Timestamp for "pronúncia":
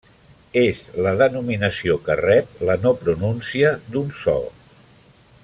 3.03-3.75